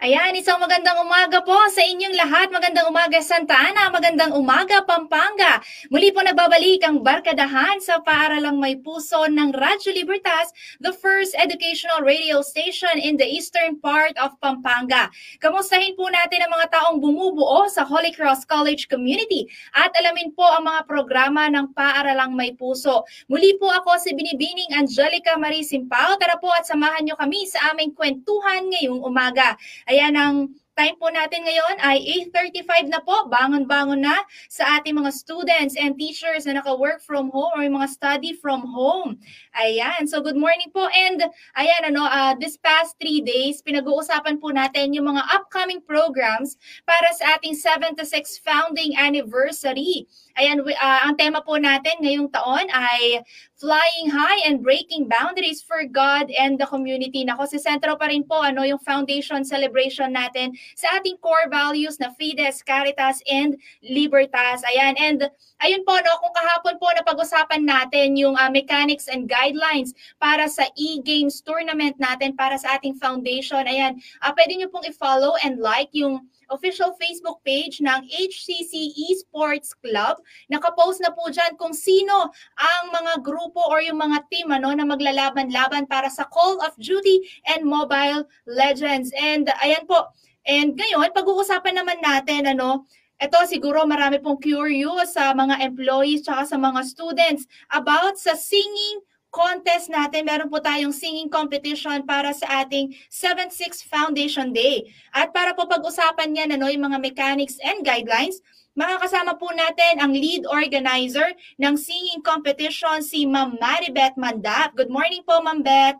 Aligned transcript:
Ayan, 0.00 0.32
isang 0.32 0.56
magandang 0.56 0.96
umaga 1.04 1.44
po 1.44 1.52
sa 1.68 1.84
inyong 1.84 2.16
lahat. 2.16 2.48
Magandang 2.48 2.88
umaga 2.88 3.20
Santa 3.20 3.52
Ana, 3.52 3.92
magandang 3.92 4.32
umaga 4.32 4.80
Pampanga. 4.80 5.60
Muli 5.92 6.08
po 6.08 6.24
nagbabalik 6.24 6.80
ang 6.88 7.04
barkadahan 7.04 7.76
sa 7.84 8.00
paaralang 8.00 8.56
may 8.56 8.80
puso 8.80 9.28
ng 9.28 9.52
Radyo 9.52 9.92
Libertas, 9.92 10.56
the 10.80 10.96
first 10.96 11.36
educational 11.36 12.00
radio 12.00 12.40
station 12.40 12.96
in 12.96 13.20
the 13.20 13.28
eastern 13.28 13.76
part 13.76 14.16
of 14.16 14.32
Pampanga. 14.40 15.12
Kamustahin 15.36 15.92
po 16.00 16.08
natin 16.08 16.48
ang 16.48 16.56
mga 16.56 16.80
taong 16.80 16.96
bumubuo 16.96 17.68
sa 17.68 17.84
Holy 17.84 18.16
Cross 18.16 18.48
College 18.48 18.88
community 18.88 19.52
at 19.76 19.92
alamin 20.00 20.32
po 20.32 20.48
ang 20.48 20.64
mga 20.64 20.88
programa 20.88 21.52
ng 21.52 21.76
paaralang 21.76 22.32
may 22.32 22.56
puso. 22.56 23.04
Muli 23.28 23.52
po 23.60 23.68
ako 23.68 24.00
si 24.00 24.16
Binibining 24.16 24.80
Angelica 24.80 25.36
Marie 25.36 25.60
Simpao. 25.60 26.16
Tara 26.16 26.40
po 26.40 26.48
at 26.56 26.64
samahan 26.64 27.04
nyo 27.04 27.20
kami 27.20 27.44
sa 27.44 27.76
aming 27.76 27.92
kwentuhan 27.92 28.64
ngayong 28.64 29.04
umaga. 29.04 29.60
Ayan 29.90 30.14
ang 30.14 30.54
time 30.78 30.94
po 31.02 31.10
natin 31.10 31.42
ngayon 31.42 31.76
ay 31.82 31.98
8.35 32.30 32.94
na 32.94 33.02
po, 33.02 33.26
bangon-bangon 33.26 33.98
na 33.98 34.22
sa 34.46 34.78
ating 34.78 34.94
mga 34.94 35.10
students 35.10 35.74
and 35.74 35.98
teachers 35.98 36.46
na 36.46 36.62
naka-work 36.62 37.02
from 37.02 37.26
home 37.28 37.50
or 37.58 37.66
yung 37.66 37.74
mga 37.74 37.90
study 37.90 38.32
from 38.38 38.62
home. 38.64 39.18
Ayan, 39.58 40.06
so 40.06 40.22
good 40.22 40.38
morning 40.38 40.70
po 40.70 40.86
and 40.94 41.26
ayan 41.58 41.82
ano, 41.90 42.06
uh, 42.06 42.38
this 42.38 42.54
past 42.54 42.94
three 43.02 43.18
days, 43.18 43.66
pinag-uusapan 43.66 44.38
po 44.38 44.54
natin 44.54 44.94
yung 44.94 45.10
mga 45.10 45.26
upcoming 45.34 45.82
programs 45.82 46.54
para 46.86 47.10
sa 47.18 47.34
ating 47.36 47.58
76 47.58 48.06
founding 48.40 48.94
anniversary. 48.94 50.06
Ayan, 50.38 50.62
uh, 50.62 51.00
ang 51.02 51.18
tema 51.18 51.42
po 51.42 51.58
natin 51.58 51.98
ngayong 51.98 52.30
taon 52.30 52.70
ay 52.70 53.26
Flying 53.60 54.08
High 54.08 54.40
and 54.48 54.64
Breaking 54.64 55.04
Boundaries 55.04 55.60
for 55.60 55.84
God 55.84 56.32
and 56.32 56.56
the 56.56 56.64
Community. 56.64 57.28
Nako, 57.28 57.44
si 57.44 57.60
sentro 57.60 57.92
pa 57.92 58.08
rin 58.08 58.24
po 58.24 58.40
ano, 58.40 58.64
yung 58.64 58.80
foundation 58.80 59.44
celebration 59.44 60.16
natin 60.16 60.56
sa 60.72 60.96
ating 60.96 61.20
core 61.20 61.44
values 61.52 62.00
na 62.00 62.08
Fides, 62.16 62.64
Caritas, 62.64 63.20
and 63.28 63.60
Libertas. 63.84 64.64
Ayan, 64.64 64.96
and 64.96 65.28
ayun 65.60 65.84
po, 65.84 65.92
no, 65.92 66.12
kung 66.24 66.32
kahapon 66.32 66.80
po 66.80 66.88
na 66.96 67.04
pag-usapan 67.04 67.60
natin 67.68 68.16
yung 68.16 68.32
uh, 68.32 68.48
mechanics 68.48 69.12
and 69.12 69.28
guidelines 69.28 69.92
para 70.16 70.48
sa 70.48 70.64
e-games 70.80 71.44
tournament 71.44 72.00
natin 72.00 72.32
para 72.32 72.56
sa 72.56 72.80
ating 72.80 72.96
foundation. 72.96 73.60
Ayan, 73.68 74.00
uh, 74.24 74.32
pwede 74.32 74.56
nyo 74.56 74.72
pong 74.72 74.88
i-follow 74.88 75.36
and 75.44 75.60
like 75.60 75.92
yung 75.92 76.24
official 76.50 76.92
Facebook 76.98 77.40
page 77.46 77.80
ng 77.80 78.00
HCC 78.10 78.92
Esports 79.10 79.72
Club. 79.78 80.18
Nakapost 80.50 81.00
na 81.00 81.14
po 81.14 81.30
dyan 81.30 81.54
kung 81.56 81.72
sino 81.72 82.30
ang 82.58 82.84
mga 82.92 83.22
grupo 83.24 83.62
or 83.70 83.80
yung 83.80 84.02
mga 84.02 84.26
team 84.28 84.50
ano, 84.50 84.74
na 84.74 84.84
maglalaban-laban 84.84 85.86
para 85.86 86.10
sa 86.10 86.26
Call 86.28 86.60
of 86.60 86.74
Duty 86.76 87.22
and 87.54 87.64
Mobile 87.64 88.26
Legends. 88.44 89.14
And 89.16 89.48
ayan 89.62 89.86
po, 89.86 90.10
and 90.44 90.74
ngayon, 90.74 91.14
pag-uusapan 91.14 91.78
naman 91.78 91.98
natin 92.02 92.50
ano, 92.50 92.84
ito 93.20 93.36
siguro 93.44 93.84
marami 93.84 94.16
pong 94.16 94.40
curious 94.40 95.12
sa 95.12 95.36
mga 95.36 95.60
employees 95.60 96.24
tsaka 96.24 96.48
sa 96.48 96.56
mga 96.56 96.80
students 96.88 97.44
about 97.68 98.16
sa 98.16 98.32
singing 98.32 99.04
contest 99.30 99.88
natin, 99.88 100.26
meron 100.26 100.50
po 100.50 100.58
tayong 100.58 100.92
singing 100.92 101.30
competition 101.30 102.02
para 102.02 102.34
sa 102.34 102.66
ating 102.66 102.90
7-6 103.08 103.86
Foundation 103.86 104.50
Day. 104.50 104.90
At 105.14 105.30
para 105.30 105.54
po 105.54 105.70
pag-usapan 105.70 106.34
yan, 106.34 106.50
ano, 106.58 106.66
yung 106.66 106.90
mga 106.90 106.98
mechanics 106.98 107.56
and 107.62 107.86
guidelines, 107.86 108.42
makakasama 108.74 109.38
po 109.38 109.50
natin 109.54 110.02
ang 110.02 110.12
lead 110.12 110.44
organizer 110.50 111.30
ng 111.62 111.74
singing 111.78 112.20
competition, 112.20 113.00
si 113.00 113.24
Ma'am 113.24 113.56
Maribeth 113.56 114.18
Mandap. 114.18 114.74
Good 114.74 114.90
morning 114.90 115.22
po, 115.22 115.38
Ma'am 115.40 115.62
Beth. 115.62 115.98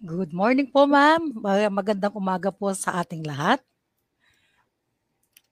Good 0.00 0.32
morning 0.32 0.72
po, 0.72 0.88
ma'am. 0.88 1.28
Magandang 1.68 2.16
umaga 2.16 2.48
po 2.48 2.72
sa 2.72 3.04
ating 3.04 3.20
lahat. 3.20 3.60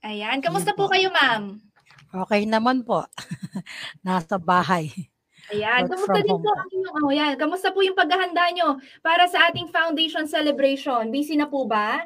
Ayan. 0.00 0.40
Kamusta 0.40 0.72
po 0.72 0.88
kayo, 0.88 1.12
ma'am? 1.12 1.60
Okay 2.08 2.48
naman 2.48 2.80
po. 2.80 3.04
Nasa 4.06 4.40
bahay. 4.40 4.88
Ayan. 5.54 5.88
Kamusta 5.88 6.20
din 6.20 6.38
po 6.38 6.50
ang 6.52 6.68
inyong, 6.68 6.96
oh, 7.04 7.12
yan. 7.14 7.34
Kamusta 7.40 7.68
po 7.72 7.80
yung 7.80 7.96
paghahanda 7.96 8.52
nyo 8.52 8.76
para 9.00 9.24
sa 9.30 9.48
ating 9.48 9.72
foundation 9.72 10.28
celebration? 10.28 11.08
Busy 11.08 11.40
na 11.40 11.48
po 11.48 11.64
ba? 11.64 12.04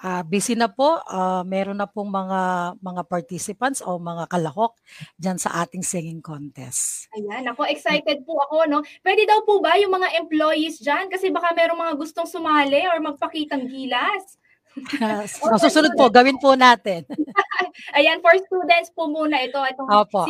Uh, 0.00 0.24
busy 0.24 0.56
na 0.56 0.64
po. 0.64 0.96
Uh, 1.04 1.44
meron 1.44 1.76
na 1.76 1.84
pong 1.84 2.08
mga 2.08 2.72
mga 2.80 3.02
participants 3.04 3.84
o 3.84 4.00
mga 4.00 4.32
kalahok 4.32 4.72
dyan 5.20 5.36
sa 5.36 5.60
ating 5.60 5.84
singing 5.84 6.24
contest. 6.24 7.04
Ayan. 7.12 7.44
Ako, 7.52 7.68
excited 7.68 8.24
po 8.24 8.40
ako. 8.48 8.64
No? 8.64 8.80
Pwede 9.04 9.28
daw 9.28 9.44
po 9.44 9.60
ba 9.60 9.76
yung 9.76 9.92
mga 9.92 10.16
employees 10.24 10.80
dyan? 10.80 11.12
Kasi 11.12 11.28
baka 11.28 11.52
meron 11.52 11.76
mga 11.76 12.00
gustong 12.00 12.24
sumali 12.24 12.88
or 12.88 12.96
magpakitang 13.04 13.68
gilas. 13.68 14.39
So, 15.26 15.56
susunod 15.58 15.92
po, 15.98 16.08
gawin 16.08 16.38
po 16.38 16.54
natin. 16.54 17.06
Ayan, 17.98 18.22
for 18.22 18.34
students 18.46 18.90
po 18.94 19.10
muna 19.10 19.42
ito. 19.42 19.58
Itong 19.58 19.88
Opo. 19.90 20.26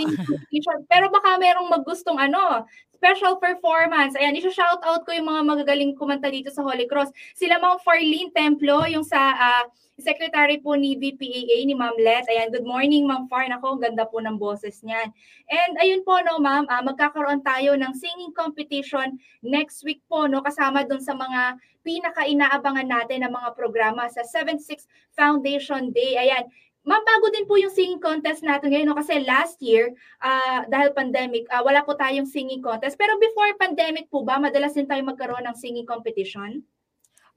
Pero 0.88 1.12
baka 1.12 1.36
merong 1.36 1.68
maggustong 1.68 2.16
ano, 2.16 2.64
special 3.00 3.40
performance. 3.40 4.12
Ayan, 4.16 4.36
isa-shout 4.36 4.84
out 4.84 5.04
ko 5.08 5.10
yung 5.16 5.28
mga 5.28 5.42
magagaling 5.44 5.96
kumanta 5.96 6.28
dito 6.28 6.52
sa 6.52 6.60
Holy 6.60 6.84
Cross. 6.84 7.08
Sila 7.32 7.56
Ma'am 7.56 7.80
Farlene 7.80 8.32
Templo, 8.32 8.84
yung 8.84 9.04
sa 9.04 9.32
uh, 9.32 9.64
secretary 10.00 10.58
po 10.58 10.74
ni 10.74 10.96
VPAA, 10.96 11.68
ni 11.68 11.76
Ma'am 11.76 11.94
Let. 12.00 12.26
Ayan, 12.26 12.48
good 12.50 12.64
morning 12.64 13.06
Ma'am 13.06 13.28
Far. 13.28 13.44
Nako, 13.46 13.76
ganda 13.76 14.08
po 14.08 14.18
ng 14.18 14.40
boses 14.40 14.80
niyan. 14.80 15.12
And 15.46 15.72
ayun 15.78 16.02
po, 16.02 16.18
no 16.24 16.40
Ma'am, 16.40 16.66
uh, 16.66 16.82
magkakaroon 16.82 17.44
tayo 17.44 17.76
ng 17.76 17.92
singing 17.94 18.32
competition 18.32 19.20
next 19.44 19.84
week 19.84 20.00
po, 20.08 20.24
no, 20.24 20.40
kasama 20.40 20.82
dun 20.88 21.04
sa 21.04 21.12
mga 21.12 21.60
pinaka-inaabangan 21.84 22.88
natin 22.88 23.28
ng 23.28 23.32
mga 23.32 23.52
programa 23.54 24.08
sa 24.08 24.24
76 24.26 24.88
Foundation 25.14 25.92
Day. 25.92 26.16
Ayan, 26.16 26.48
Ma'am, 26.80 27.04
bago 27.04 27.28
din 27.28 27.44
po 27.44 27.60
yung 27.60 27.70
singing 27.70 28.00
contest 28.00 28.40
natin 28.40 28.72
ngayon 28.72 28.88
no? 28.88 28.96
kasi 28.96 29.20
last 29.20 29.60
year, 29.60 29.92
uh, 30.24 30.64
dahil 30.64 30.96
pandemic, 30.96 31.44
uh, 31.52 31.60
wala 31.60 31.84
po 31.84 31.92
tayong 31.92 32.24
singing 32.24 32.64
contest. 32.64 32.96
Pero 32.96 33.20
before 33.20 33.52
pandemic 33.60 34.08
po 34.08 34.24
ba, 34.24 34.40
madalas 34.40 34.72
din 34.72 34.88
tayo 34.88 35.04
magkaroon 35.04 35.44
ng 35.44 35.56
singing 35.60 35.84
competition? 35.84 36.64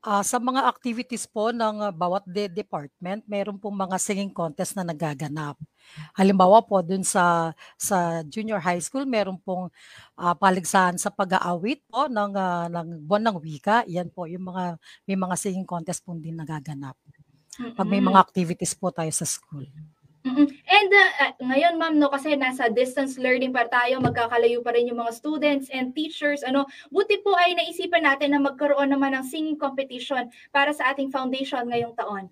Uh, 0.03 0.19
sa 0.19 0.35
mga 0.35 0.67
activities 0.67 1.23
po 1.23 1.55
ng 1.55 1.79
uh, 1.79 1.87
bawat 1.95 2.27
de- 2.27 2.51
department, 2.51 3.23
meron 3.23 3.55
pong 3.55 3.71
mga 3.87 3.95
singing 3.95 4.35
contest 4.35 4.75
na 4.75 4.83
nagaganap. 4.83 5.55
Halimbawa 6.11 6.59
po 6.59 6.83
dun 6.83 7.07
sa 7.07 7.55
sa 7.79 8.19
junior 8.27 8.59
high 8.59 8.83
school, 8.83 9.07
meron 9.07 9.39
pong 9.39 9.71
uh, 10.19 10.35
paligsahan 10.35 10.99
sa 10.99 11.07
pag-aawit 11.07 11.79
po 11.87 12.11
ng 12.11 12.35
uh, 12.35 12.67
ng 12.67 12.87
buwan 13.07 13.31
ng 13.31 13.37
wika. 13.39 13.87
Yan 13.87 14.11
po 14.11 14.27
yung 14.27 14.43
mga 14.51 14.75
may 15.07 15.15
mga 15.15 15.35
singing 15.39 15.67
contest 15.67 16.03
pong 16.03 16.19
din 16.19 16.35
nagaganap. 16.35 16.99
Pag 17.77 17.87
may 17.87 18.03
mga 18.03 18.19
activities 18.19 18.75
po 18.75 18.91
tayo 18.91 19.11
sa 19.15 19.23
school. 19.23 19.63
And 20.41 20.89
uh, 20.89 21.31
ngayon 21.41 21.77
ma'am 21.77 21.95
no 22.01 22.09
kasi 22.09 22.33
nasa 22.33 22.67
distance 22.69 23.21
learning 23.21 23.53
pa 23.53 23.69
tayo, 23.69 24.01
magkakalayo 24.01 24.65
pa 24.65 24.73
rin 24.73 24.89
yung 24.89 24.99
mga 24.99 25.13
students 25.13 25.69
and 25.69 25.93
teachers 25.93 26.41
ano. 26.41 26.65
Buti 26.89 27.21
po 27.21 27.37
ay 27.37 27.53
naisipan 27.53 28.03
natin 28.03 28.33
na 28.33 28.41
magkaroon 28.41 28.89
naman 28.89 29.13
ng 29.13 29.25
singing 29.25 29.59
competition 29.59 30.27
para 30.49 30.73
sa 30.73 30.91
ating 30.91 31.13
foundation 31.13 31.69
ngayong 31.69 31.93
taon. 31.93 32.27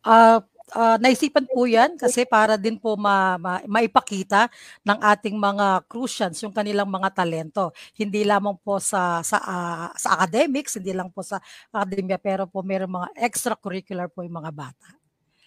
Uh, 0.00 0.40
uh, 0.72 0.96
naisipan 0.96 1.44
po 1.44 1.66
yan 1.66 1.98
kasi 1.98 2.24
para 2.24 2.54
din 2.56 2.78
po 2.78 2.94
ma, 2.94 3.36
ma, 3.36 3.60
maipakita 3.66 4.48
ng 4.86 4.98
ating 5.02 5.36
mga 5.36 5.84
crucians 5.90 6.38
yung 6.40 6.54
kanilang 6.54 6.88
mga 6.88 7.10
talento. 7.12 7.74
Hindi 7.96 8.22
lamang 8.24 8.56
po 8.62 8.78
sa 8.78 9.20
sa 9.20 9.38
uh, 9.42 9.88
sa 9.98 10.16
academics, 10.20 10.78
hindi 10.78 10.94
lang 10.94 11.10
po 11.10 11.20
sa 11.26 11.42
academia 11.74 12.16
pero 12.16 12.46
po 12.46 12.62
mayroong 12.62 12.96
mga 13.04 13.08
extracurricular 13.18 14.06
po 14.08 14.22
yung 14.22 14.40
mga 14.40 14.52
bata. 14.54 14.99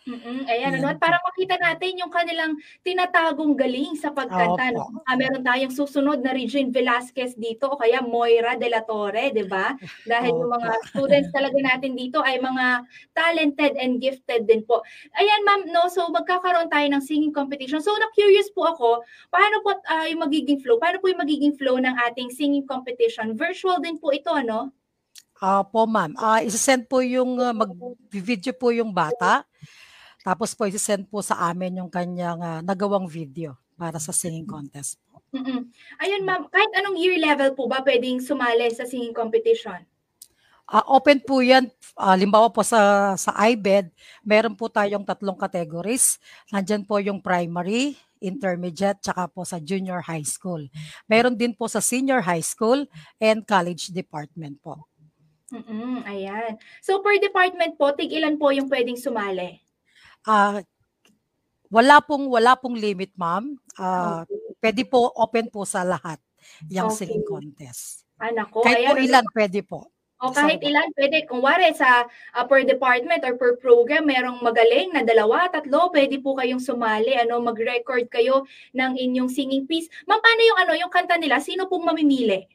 Mm, 0.03 0.43
ayan, 0.51 0.83
ano, 0.83 0.91
at 0.91 0.99
para 0.99 1.15
makita 1.23 1.55
natin 1.55 1.95
yung 1.95 2.11
kanilang 2.11 2.59
tinatagong 2.83 3.55
galing 3.55 3.95
sa 3.95 4.11
pagkanta. 4.11 4.75
No? 4.75 4.99
Ah, 5.07 5.15
meron 5.15 5.39
tayong 5.39 5.71
susunod 5.71 6.19
na 6.19 6.35
Regine 6.35 6.75
Velasquez 6.75 7.39
dito 7.39 7.71
o 7.71 7.79
kaya 7.79 8.03
Moira 8.03 8.59
de 8.59 8.67
la 8.67 8.83
Torre, 8.83 9.31
di 9.31 9.47
ba? 9.47 9.71
Dahil 10.03 10.35
yung 10.35 10.51
mga 10.51 10.71
students 10.91 11.31
talaga 11.31 11.55
natin 11.55 11.95
dito 11.95 12.19
ay 12.19 12.35
mga 12.35 12.83
talented 13.15 13.79
and 13.79 14.03
gifted 14.03 14.43
din 14.43 14.67
po. 14.67 14.83
Ayan, 15.15 15.41
ma'am, 15.47 15.71
no, 15.71 15.87
so 15.87 16.03
magkakaroon 16.11 16.67
tayo 16.67 16.87
ng 16.91 17.03
singing 17.03 17.31
competition. 17.31 17.79
So, 17.79 17.95
na-curious 17.95 18.51
po 18.51 18.67
ako, 18.67 19.07
paano 19.31 19.63
po 19.63 19.71
uh, 19.87 20.07
yung 20.11 20.19
magiging 20.19 20.59
flow? 20.59 20.83
Paano 20.83 20.99
po 20.99 21.07
yung 21.07 21.23
magiging 21.23 21.55
flow 21.55 21.79
ng 21.79 21.95
ating 22.11 22.27
singing 22.27 22.67
competition? 22.67 23.39
Virtual 23.39 23.79
din 23.79 23.95
po 23.95 24.11
ito, 24.11 24.35
no? 24.43 24.67
Uh, 25.39 25.63
po, 25.63 25.87
ma'am. 25.87 26.11
Uh, 26.19 26.43
isa-send 26.43 26.91
po 26.91 26.99
yung, 26.99 27.39
uh, 27.39 27.55
mag-video 27.55 28.51
po 28.51 28.75
yung 28.75 28.91
bata. 28.91 29.47
Tapos 30.23 30.55
po 30.55 30.63
i-send 30.63 31.05
po 31.11 31.19
sa 31.19 31.51
amin 31.51 31.83
yung 31.83 31.91
kanyang 31.91 32.39
uh, 32.39 32.59
nagawang 32.63 33.05
video 33.11 33.59
para 33.75 33.99
sa 33.99 34.15
singing 34.15 34.47
contest 34.47 34.97
po. 35.03 35.19
Mm. 35.35 35.67
Ayun 35.99 36.23
ma'am, 36.23 36.47
kahit 36.47 36.71
anong 36.79 36.95
year 36.95 37.19
level 37.19 37.51
po 37.51 37.67
ba 37.67 37.83
pwedeng 37.83 38.23
sumali 38.23 38.71
sa 38.71 38.87
singing 38.87 39.11
competition? 39.11 39.83
Ah, 40.63 40.87
open 40.87 41.19
po 41.19 41.43
'yan, 41.43 41.67
ah, 41.99 42.15
halimbawa 42.15 42.47
po 42.47 42.63
sa 42.63 43.13
sa 43.19 43.35
IBED, 43.35 43.91
meron 44.23 44.55
po 44.55 44.71
tayong 44.71 45.03
tatlong 45.03 45.35
categories. 45.35 46.23
Nandiyan 46.55 46.87
po 46.87 47.03
yung 47.03 47.19
primary, 47.19 47.99
intermediate, 48.23 49.03
tsaka 49.03 49.27
po 49.27 49.43
sa 49.43 49.59
junior 49.59 49.99
high 49.99 50.23
school. 50.23 50.63
Meron 51.11 51.35
din 51.35 51.51
po 51.51 51.67
sa 51.67 51.83
senior 51.83 52.23
high 52.23 52.45
school 52.45 52.87
and 53.19 53.43
college 53.43 53.91
department 53.91 54.55
po. 54.63 54.87
Mm, 55.51 56.07
ayan. 56.07 56.55
So 56.79 57.03
per 57.03 57.19
department 57.19 57.75
po, 57.75 57.91
tig-ilan 57.91 58.39
po 58.39 58.49
yung 58.55 58.71
pwedeng 58.71 58.97
sumali? 58.97 59.62
Ah, 60.23 60.63
wala 61.67 61.99
pong 61.99 62.31
wala 62.31 62.55
pong 62.55 62.79
limit, 62.79 63.11
ma'am. 63.19 63.59
Ah, 63.75 64.23
Okay. 64.23 64.55
puwede 64.63 64.83
po 64.87 65.11
open 65.19 65.51
po 65.51 65.67
sa 65.67 65.83
lahat 65.83 66.19
yang 66.71 66.87
Okay. 66.87 67.03
singing 67.03 67.27
contest. 67.27 68.07
Ah, 68.15 68.31
naku, 68.31 68.63
Kahit 68.63 68.87
po 68.87 68.95
ayan 68.95 68.95
ano 68.95 69.03
ilan 69.03 69.25
puwede 69.35 69.61
po. 69.67 69.79
O 70.23 70.31
Sa 70.31 70.47
kahit 70.47 70.63
baba. 70.63 70.69
ilan 70.71 70.89
pwede. 70.95 71.17
Kunwari 71.27 71.67
sa, 71.75 72.07
ah, 72.31 72.45
per 72.47 72.63
department 72.63 73.27
or 73.27 73.35
per 73.35 73.59
program 73.59 74.07
merong 74.07 74.39
magaling 74.39 74.95
na 74.95 75.03
dalawa, 75.03 75.51
tatlo, 75.51 75.91
pwede 75.91 76.15
po 76.23 76.39
kayong 76.39 76.63
sumali 76.63 77.11
ano, 77.19 77.43
mag-record 77.43 78.07
kayo 78.07 78.47
ng 78.71 78.95
inyong 78.95 79.27
singing 79.27 79.67
piece. 79.67 79.91
Ma'am, 80.07 80.23
paano 80.23 80.41
yung 80.47 80.59
ano, 80.63 80.73
yung 80.79 80.93
kanta 80.93 81.19
nila, 81.19 81.43
sino 81.43 81.67
pong 81.67 81.83
mamimili? 81.91 82.47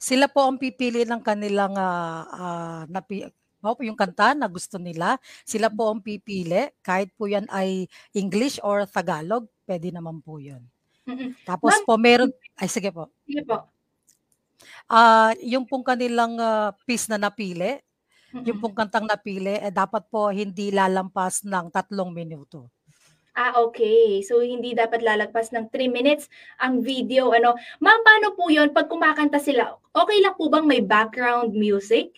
Sila 0.00 0.28
po 0.32 0.44
ang 0.48 0.56
pipili 0.60 1.04
ng 1.08 1.20
kanilang, 1.20 1.76
ah, 1.76 2.24
ah, 2.32 2.80
napi 2.88 3.24
po 3.62 3.84
yung 3.84 3.98
kanta 3.98 4.32
na 4.36 4.48
gusto 4.48 4.76
nila, 4.80 5.16
sila 5.44 5.68
po 5.72 5.92
ang 5.92 6.00
pipili 6.04 6.72
kahit 6.84 7.12
po 7.16 7.28
'yan 7.30 7.46
ay 7.52 7.86
English 8.16 8.58
or 8.64 8.84
Tagalog, 8.88 9.46
puwede 9.68 9.92
naman 9.92 10.20
po 10.24 10.40
'yun. 10.40 10.64
Mm. 11.08 11.36
Tapos 11.46 11.78
Ma'am 11.78 11.84
po 11.84 11.96
meron 12.00 12.30
ay 12.60 12.68
sige 12.70 12.90
po. 12.94 13.10
Sige 13.26 13.44
po. 13.46 13.70
Ah, 14.88 15.34
yung 15.44 15.66
pong 15.68 15.84
kanilang, 15.84 16.38
ah, 16.40 16.72
piece 16.88 17.10
na 17.10 17.18
napili, 17.20 17.82
yung 18.46 18.56
Mm. 18.56 18.62
pong 18.62 18.76
kantang 18.76 19.06
napili, 19.08 19.56
eh, 19.60 19.72
dapat 19.74 20.06
po 20.12 20.30
hindi 20.34 20.70
lalampas 20.74 21.44
ng 21.46 21.68
3 21.72 22.10
minuto. 22.14 22.70
Ah, 23.34 23.54
okey. 23.62 24.26
So 24.26 24.42
hindi 24.42 24.74
dapat 24.74 25.06
lalagpas 25.06 25.54
ng 25.54 25.70
3 25.70 25.86
minutes 25.86 26.26
ang 26.58 26.82
video 26.82 27.30
ano. 27.30 27.54
Ma'am, 27.78 28.00
paano 28.02 28.34
po 28.34 28.50
'yun 28.50 28.74
'pag 28.74 28.90
kumakanta 28.90 29.38
sila, 29.38 29.78
okey 29.94 30.18
lang 30.18 30.34
po 30.34 30.50
bang 30.50 30.66
may 30.66 30.82
background 30.82 31.54
music 31.54 32.10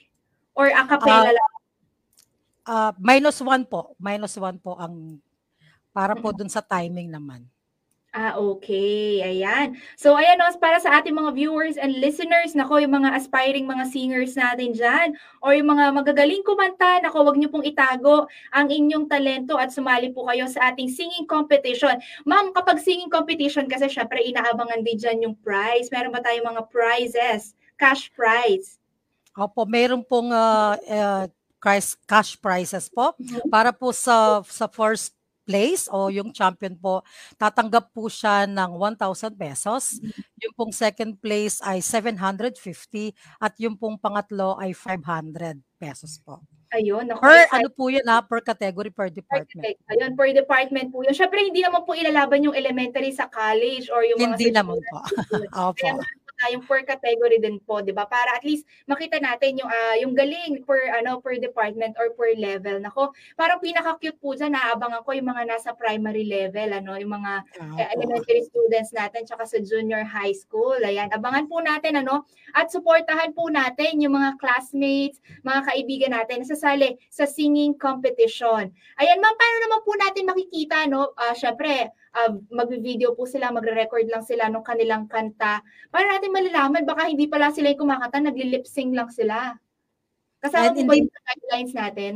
or 0.54 0.69
a 0.69 0.82
cappella 0.88 1.32
lang? 1.32 1.50
Ah, 2.66 2.94
-1 2.99 3.66
po, 3.66 3.99
-1 3.99 4.58
po 4.62 4.78
ang 4.78 5.19
para 5.93 6.14
po 6.14 6.31
dun 6.32 6.49
sa 6.49 6.62
timing 6.62 7.10
naman. 7.10 7.44
Ah, 8.12 8.37
okey, 8.37 9.25
ayan. 9.25 9.72
So 9.96 10.12
ayan 10.20 10.37
'no, 10.37 10.44
para 10.60 10.76
sa 10.76 11.00
ating 11.00 11.16
mga 11.16 11.32
viewers 11.32 11.81
and 11.81 11.96
listeners, 11.96 12.52
naku 12.52 12.84
yung 12.84 12.93
mga 12.93 13.16
aspiring 13.16 13.64
mga 13.64 13.88
singers 13.88 14.37
natin 14.37 14.76
diyan 14.76 15.16
or 15.40 15.56
yung 15.56 15.72
mga 15.72 15.96
magagaling 15.96 16.44
kumanta, 16.44 17.00
naku 17.00 17.25
wag 17.25 17.40
niyo 17.40 17.48
pong 17.48 17.64
itago 17.64 18.28
ang 18.52 18.69
inyong 18.69 19.08
talento 19.08 19.56
at 19.56 19.72
sumali 19.72 20.12
po 20.12 20.28
kayo 20.28 20.44
sa 20.44 20.69
ating 20.69 20.93
singing 20.93 21.25
competition. 21.25 21.96
Ma'am, 22.28 22.52
kapag 22.52 22.84
singing 22.84 23.08
competition 23.08 23.64
kasi 23.64 23.88
siyempre 23.88 24.20
inaabangan 24.20 24.84
din 24.84 25.00
diyan 25.00 25.19
yung 25.25 25.37
prize. 25.40 25.88
Meron 25.88 26.12
ba 26.12 26.20
tayong 26.20 26.52
mga 26.52 26.69
prizes, 26.69 27.56
cash 27.81 28.12
prize? 28.12 28.81
Opo, 29.32 29.64
meron 29.64 30.05
pong, 30.05 30.29
ah, 30.32 30.77
ah, 30.77 31.24
cash 31.62 31.94
cash 32.10 32.34
prizes 32.36 32.91
po. 32.91 33.15
Para 33.48 33.70
po 33.70 33.94
sa 33.94 34.43
sa 34.44 34.67
first 34.67 35.15
place 35.43 35.91
o 35.91 36.10
yung 36.10 36.31
champion 36.31 36.74
po, 36.79 37.03
tatanggap 37.39 37.91
po 37.91 38.06
siya 38.06 38.46
ng 38.46 38.79
₱1,000. 38.79 39.98
Hmm. 39.98 40.10
Yung 40.43 40.55
pong 40.55 40.72
second 40.74 41.19
place 41.19 41.58
ay 41.62 41.82
₱750 41.82 43.15
at 43.43 43.55
yung 43.58 43.74
pong 43.74 43.98
pangatlo 43.98 44.58
ay 44.58 44.74
₱500 44.74 45.62
po. 46.22 46.43
Ayun, 46.72 47.05
naku 47.05 47.20
Per 47.20 47.44
ano 47.53 47.69
po 47.69 47.93
yun, 47.93 48.06
ah, 48.08 48.24
per 48.24 48.41
category, 48.41 48.89
per 48.89 49.12
department. 49.12 49.60
Perfect. 49.60 49.79
Ayun, 49.93 50.10
per 50.17 50.32
department 50.32 50.89
po 50.89 51.05
yun. 51.05 51.12
Siyempre 51.12 51.44
hindi 51.44 51.60
naman 51.60 51.84
po 51.84 51.93
ilalaban 51.93 52.41
yung 52.48 52.56
elementary 52.56 53.12
sa 53.12 53.29
college 53.29 53.93
or 53.93 54.01
yung 54.08 54.17
mga 54.17 54.41
Hindi 54.41 54.48
naman 54.56 54.81
po. 54.81 54.98
Opo. 55.69 55.77
Kaya 55.77 56.01
po 56.43 56.49
tayong 56.51 56.65
per 56.67 56.82
category 56.82 57.39
din 57.39 57.63
po, 57.63 57.79
'di 57.79 57.94
ba? 57.94 58.03
Para 58.11 58.34
at 58.34 58.43
least 58.43 58.67
makita 58.91 59.22
natin 59.22 59.63
yung, 59.63 59.70
ah, 59.70 59.94
yung 60.03 60.13
galing 60.19 60.67
per 60.67 60.91
ano, 60.99 61.22
per 61.22 61.39
department 61.39 61.94
or 62.03 62.11
per 62.19 62.34
level. 62.34 62.82
Naku, 62.82 63.15
parang 63.39 63.63
pinaka-cute 63.63 64.19
po 64.19 64.34
diyan, 64.34 64.51
naaabangan 64.58 65.06
ko 65.06 65.15
yung 65.15 65.31
mga 65.31 65.46
nasa 65.46 65.70
primary 65.77 66.27
level 66.27 66.75
ano, 66.75 66.99
yung 66.99 67.15
mga, 67.15 67.32
eh, 67.79 67.87
Opo. 67.87 67.94
elementary 67.94 68.43
students 68.43 68.91
natin 68.91 69.22
tsaka 69.22 69.46
sa 69.46 69.58
junior 69.63 70.03
high 70.03 70.34
school. 70.34 70.77
Ayan, 70.82 71.08
abangan 71.15 71.46
po 71.46 71.63
natin 71.63 72.03
ano, 72.03 72.27
at 72.58 72.69
suportahan 72.75 73.31
po 73.39 73.46
natin 73.49 74.03
yung 74.03 74.19
mga 74.19 74.34
classmates, 74.43 75.22
mga 75.46 75.61
kaibigan 75.70 76.13
natin 76.17 76.43
na 76.43 76.46
sasali 76.49 76.99
sa 77.06 77.25
singing 77.25 77.79
competition. 77.79 78.67
Ayan 78.99 79.19
ma'am, 79.22 79.34
paano 79.39 79.56
naman 79.63 79.81
po 79.87 79.93
natin 79.94 80.27
makikita 80.27 80.91
'no, 80.91 81.15
ah, 81.15 81.34
siyempre, 81.39 81.93
ah, 82.12 82.32
magvi-video 82.52 83.16
po 83.16 83.24
sila, 83.24 83.52
magre-record 83.52 84.04
lang 84.08 84.24
sila 84.24 84.52
nung 84.52 84.64
kanilang 84.64 85.08
kanta. 85.08 85.64
Paano 85.88 86.06
natin 86.12 86.32
malalaman 86.32 86.84
baka 86.84 87.08
hindi 87.08 87.26
pala 87.28 87.48
sila 87.52 87.72
yung 87.72 87.88
kumakanta, 87.88 88.20
nagle-lip 88.20 88.69
sync 88.69 88.92
lang 88.92 89.08
sila? 89.08 89.56
Kasama 90.42 90.74
po 90.74 90.82
ba 90.84 90.94
hindi 90.96 91.08
yun 91.08 91.12
sa 91.12 91.22
guidelines 91.24 91.74
natin? 91.74 92.14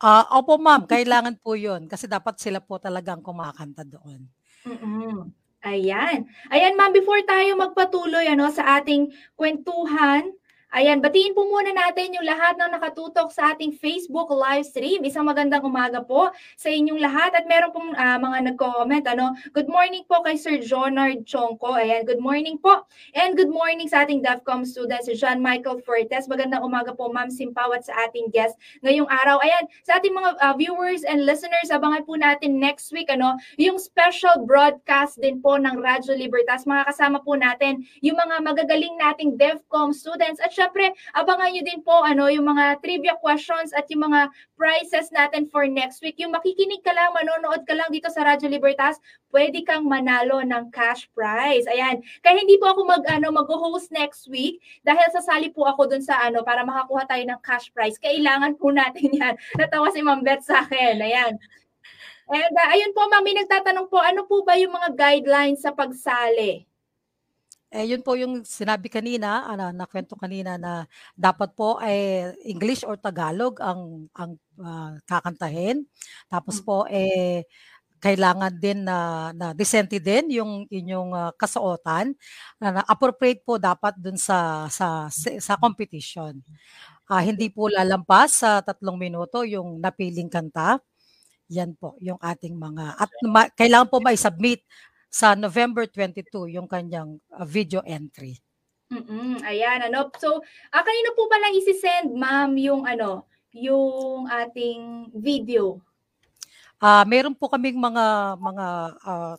Ah, 0.00 0.24
opo 0.40 0.56
ma'am, 0.56 0.88
kailangan 0.88 1.36
po 1.40 1.52
yun 1.56 1.84
kasi 1.84 2.08
dapat 2.08 2.40
sila 2.40 2.60
po 2.64 2.80
talaga 2.80 3.12
ang 3.12 3.20
kumakanta 3.20 3.84
doon. 3.84 4.24
Mm. 4.64 5.28
Ayan. 5.60 6.24
Ayan 6.48 6.72
ma'am, 6.72 6.88
before 6.88 7.20
tayo 7.28 7.52
magpatuloy 7.52 8.24
ano, 8.24 8.48
sa 8.48 8.80
ating 8.80 9.12
kuwentuhan, 9.36 10.32
ayan, 10.70 11.02
batiin 11.02 11.34
po 11.34 11.42
muna 11.50 11.74
natin 11.74 12.14
yung 12.14 12.22
lahat 12.22 12.54
ng 12.54 12.70
nakatutok 12.78 13.34
sa 13.34 13.54
ating 13.54 13.74
Facebook 13.74 14.30
live 14.30 14.62
stream. 14.62 15.02
Isang 15.02 15.26
magandang 15.26 15.66
umaga 15.66 15.98
po 15.98 16.30
sa 16.54 16.70
inyong 16.70 17.02
lahat 17.02 17.34
at 17.34 17.44
meron 17.50 17.74
pong, 17.74 17.90
ah, 17.98 18.18
mga 18.22 18.54
nagko-comment 18.54 19.04
ano. 19.10 19.34
Good 19.50 19.66
morning 19.66 20.06
po 20.06 20.22
kay 20.22 20.38
Sir 20.38 20.62
Jonard 20.62 21.26
Chongco. 21.26 21.74
Ayan, 21.74 22.06
good 22.06 22.22
morning 22.22 22.54
po. 22.62 22.86
And 23.18 23.34
good 23.34 23.50
morning 23.50 23.90
sa 23.90 24.06
ating 24.06 24.22
DevCom 24.22 24.62
student, 24.62 25.02
si 25.02 25.18
John 25.18 25.42
Michael 25.42 25.82
Fuertes. 25.82 26.30
Magandang 26.30 26.62
umaga 26.62 26.94
po 26.94 27.10
Ma'am 27.10 27.34
Simpaw 27.34 27.74
at 27.74 27.82
sa 27.90 28.06
ating 28.06 28.30
guest 28.30 28.54
ngayong 28.86 29.10
araw. 29.10 29.42
Ayan, 29.42 29.66
sa 29.82 29.98
ating 29.98 30.14
mga, 30.14 30.38
ah, 30.38 30.54
viewers 30.54 31.02
and 31.02 31.26
listeners, 31.26 31.74
abangan 31.74 32.06
po 32.06 32.14
natin 32.14 32.62
next 32.62 32.94
week 32.94 33.10
ano, 33.10 33.34
yung 33.58 33.74
special 33.82 34.46
broadcast 34.46 35.18
din 35.18 35.42
po 35.42 35.58
ng 35.58 35.82
Radyo 35.82 36.14
Libertas. 36.14 36.62
Makakasama 36.62 37.26
po 37.26 37.34
natin 37.34 37.82
yung 38.06 38.14
mga 38.14 38.38
magagaling 38.46 38.94
nating 39.02 39.34
DevCom 39.34 39.90
students 39.90 40.38
at 40.38 40.59
syempre 40.60 40.92
abangan 41.16 41.48
niyo 41.56 41.64
din 41.64 41.80
po 41.80 42.04
ano, 42.04 42.28
yung 42.28 42.44
mga 42.44 42.84
trivia 42.84 43.16
questions 43.16 43.72
at 43.72 43.88
yung 43.88 44.12
mga 44.12 44.28
prizes 44.60 45.08
natin 45.08 45.48
for 45.48 45.64
next 45.64 46.04
week. 46.04 46.20
Yung 46.20 46.36
makikinig 46.36 46.84
ka 46.84 46.92
lang, 46.92 47.16
manonood 47.16 47.64
ka 47.64 47.72
lang 47.72 47.88
dito 47.88 48.12
sa 48.12 48.28
Radyo 48.28 48.52
Libertas, 48.52 49.00
pwede 49.32 49.64
kang 49.64 49.88
manalo 49.88 50.44
ng 50.44 50.68
cash 50.68 51.08
prize. 51.16 51.64
Ayan. 51.64 52.04
Kaya 52.20 52.36
hindi 52.36 52.60
po 52.60 52.68
ako 52.68 52.84
mag 52.84 53.04
ano, 53.08 53.32
magho-host 53.32 53.88
next 53.88 54.28
week 54.28 54.60
dahil 54.84 55.08
sasali 55.16 55.48
po 55.48 55.64
ako 55.64 55.88
dun 55.96 56.04
sa 56.04 56.20
ano 56.20 56.44
para 56.44 56.60
makakuha 56.60 57.08
tayo 57.08 57.24
ng 57.24 57.40
cash 57.40 57.72
prize. 57.72 57.96
Kailangan 57.96 58.60
po 58.60 58.68
natin 58.68 59.08
'yan. 59.16 59.34
Natawa 59.56 59.88
si 59.88 60.04
Ma'am 60.04 60.20
Beth 60.20 60.44
sa 60.44 60.60
akin. 60.68 61.00
Ayan. 61.00 61.40
And 62.30 62.54
ah, 62.54 62.70
ayun 62.70 62.94
po 62.94 63.10
ma'am, 63.10 63.26
may 63.26 63.34
nagtatanong 63.34 63.90
po, 63.90 63.98
ano 63.98 64.22
po 64.22 64.46
ba 64.46 64.54
yung 64.54 64.70
mga 64.70 64.94
guidelines 64.94 65.66
sa 65.66 65.74
pagsali? 65.74 66.69
Eh, 67.72 67.86
yun 67.86 68.02
po 68.02 68.18
yung 68.18 68.42
sinabi 68.42 68.90
kanina, 68.90 69.46
ano, 69.46 69.70
nakwento 69.70 70.18
kanina 70.18 70.58
na 70.58 70.90
dapat 71.14 71.54
po 71.54 71.78
eh 71.78 72.34
English 72.42 72.82
or 72.82 72.98
Tagalog 72.98 73.62
ang 73.62 74.10
ang, 74.18 74.34
ah, 74.58 74.98
kakantahin. 75.06 75.86
Tapos 76.26 76.58
Hmm. 76.58 76.66
po 76.66 76.76
eh 76.90 77.46
kailangan 78.02 78.54
din 78.58 78.82
na 78.86 79.30
na 79.34 79.54
decente 79.54 79.98
din 80.02 80.30
yung 80.34 80.66
inyong, 80.66 81.10
ah, 81.14 81.30
kasuotan 81.38 82.14
na 82.58 82.80
na 82.80 82.82
appropriate 82.90 83.42
po 83.46 83.54
dapat 83.62 83.94
dun 84.02 84.18
sa 84.18 84.66
sa 84.70 85.06
sa 85.10 85.54
competition. 85.58 86.42
Ah, 87.10 87.22
hindi 87.26 87.50
po 87.52 87.68
lalampas 87.70 88.42
sa 88.46 88.62
3 88.66 88.98
minuto 88.98 89.42
yung 89.46 89.78
napiling 89.82 90.30
kanta. 90.32 90.78
Yan 91.52 91.74
po 91.78 91.96
yung 92.02 92.18
ating 92.22 92.56
mga 92.58 92.96
at 92.98 93.10
ma 93.28 93.46
kailangan 93.52 93.88
po 93.92 94.00
mai-submit 94.02 94.64
sa 95.10 95.34
November 95.34 95.84
22 95.90 96.54
yung 96.54 96.70
kanyang, 96.70 97.18
ah, 97.34 97.44
video 97.44 97.82
entry. 97.82 98.38
Mm, 98.90 99.42
ayan 99.42 99.86
ano. 99.90 100.10
So, 100.18 100.42
ah, 100.70 100.82
kanino 100.82 101.14
po 101.18 101.26
pala 101.26 101.50
ise-send 101.54 102.14
ma'am 102.14 102.54
yung 102.58 102.86
ano, 102.86 103.26
yung 103.54 104.26
ating 104.30 105.10
video? 105.14 105.82
Ah, 106.80 107.04
meron 107.04 107.34
po 107.36 107.50
kaming 107.50 107.76
mga 107.76 108.38
mga, 108.38 108.66
ah 109.04 109.36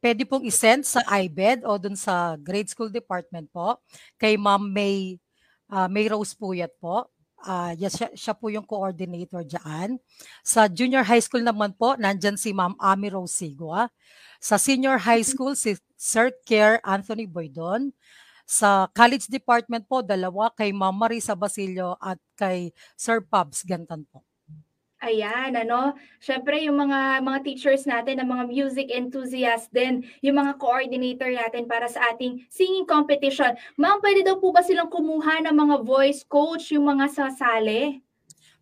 puwede 0.00 0.24
pong 0.24 0.48
i-send 0.48 0.88
sa 0.88 1.04
IBED 1.04 1.60
o 1.68 1.76
dun 1.76 1.92
sa 1.92 2.34
grade 2.40 2.72
school 2.72 2.88
department 2.88 3.52
po, 3.52 3.76
kay 4.16 4.34
Ma'am 4.40 4.64
May, 4.64 5.20
ah, 5.68 5.86
May 5.92 6.08
Rose 6.08 6.32
Puyat 6.32 6.72
po. 6.80 7.04
Ah, 7.40 7.72
yes, 7.72 7.96
siya 7.96 8.12
siya 8.12 8.34
po 8.36 8.52
yung 8.52 8.68
coordinator 8.68 9.40
diyaan. 9.40 9.96
Sa 10.44 10.68
junior 10.68 11.00
high 11.00 11.24
school 11.24 11.40
naman 11.40 11.72
po, 11.72 11.96
nandiyan 11.96 12.36
si 12.36 12.52
Ma'am 12.52 12.76
Ami 12.76 13.08
Rose 13.08 13.32
Sigua. 13.32 13.88
Sa 14.44 14.60
senior 14.60 15.00
high 15.00 15.24
school, 15.24 15.56
si 15.56 15.76
Sir 15.96 16.32
Care 16.44 16.84
Anthony 16.84 17.24
Boydon. 17.24 17.96
Sa 18.44 18.88
college 18.92 19.24
department 19.32 19.88
po, 19.88 20.04
dalawa 20.04 20.52
kay 20.52 20.68
Ma'am 20.72 20.92
Marisa 20.92 21.32
Basilio 21.32 21.96
at 22.00 22.20
kay 22.36 22.76
Sir 22.96 23.24
Pubs 23.24 23.64
Gantan 23.64 24.04
po. 24.12 24.20
Ayan, 25.00 25.56
ano, 25.56 25.96
syempre 26.20 26.60
yung 26.60 26.76
mga 26.76 27.24
mga 27.24 27.40
teachers 27.40 27.88
natin, 27.88 28.20
ng 28.20 28.28
mga 28.28 28.44
music 28.52 28.92
enthusiast 28.92 29.72
din, 29.72 30.04
yung 30.20 30.36
mga 30.36 30.60
coordinator 30.60 31.32
natin 31.32 31.64
para 31.64 31.88
sa 31.88 32.04
ating 32.12 32.44
singing 32.52 32.84
competition. 32.84 33.56
Ma'am, 33.80 33.96
pwede 34.04 34.28
daw 34.28 34.36
po 34.36 34.52
ba 34.52 34.60
silang 34.60 34.92
kumuha 34.92 35.40
ng 35.48 35.56
mga 35.56 35.76
voice 35.88 36.20
coach, 36.28 36.76
yung 36.76 36.84
mga 36.84 37.16
sasali? 37.16 38.04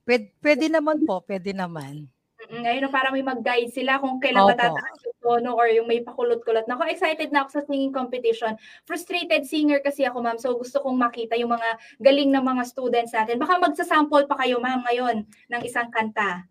Pwede, 0.07 0.31
pwede 0.39 0.71
naman 0.71 1.03
po, 1.03 1.27
pwede 1.27 1.51
naman. 1.51 2.07
Mm, 2.47 2.87
no, 2.87 2.89
para 2.95 3.11
may 3.11 3.27
mag-guide 3.27 3.67
sila 3.75 3.99
kung 3.99 4.23
kailan 4.23 4.47
ba 4.47 4.55
Opo. 4.55 4.63
tataas 4.79 4.99
yung 5.03 5.19
tono 5.19 5.51
or 5.59 5.67
yung 5.75 5.91
may 5.91 5.99
pakulot-kulot. 6.07 6.71
Nako, 6.71 6.87
excited 6.87 7.35
na 7.35 7.43
ako 7.43 7.51
sa 7.59 7.63
singing 7.67 7.91
competition. 7.91 8.55
Frustrated 8.87 9.43
singer 9.43 9.83
kasi 9.83 10.07
ako, 10.07 10.23
ma'am. 10.23 10.39
So, 10.39 10.55
gusto 10.55 10.79
kong 10.79 10.95
makita 10.95 11.35
yung 11.35 11.51
mga 11.51 11.71
galing 11.99 12.31
ng 12.31 12.45
mga 12.47 12.63
students 12.63 13.11
natin. 13.11 13.43
Baka 13.43 13.59
magsasample 13.59 14.31
pa 14.31 14.39
kayo, 14.39 14.63
ma'am, 14.63 14.87
ngayon 14.87 15.27
ng 15.27 15.63
isang 15.67 15.91
kanta. 15.91 16.47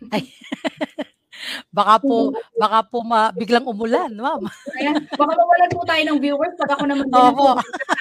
Baka 1.70 2.00
po, 2.00 2.32
baka 2.56 2.78
po 2.86 3.04
ma, 3.04 3.30
biglang 3.32 3.66
umulan, 3.68 4.12
ma'am. 4.14 4.44
Ayan, 4.80 5.04
baka 5.14 5.32
mawalan 5.36 5.70
po 5.72 5.82
tayo 5.84 6.02
ng 6.08 6.18
viewers 6.20 6.54
pag 6.56 6.76
ako 6.78 6.84
naman 6.88 7.06
din 7.08 7.16
Opo. 7.16 7.58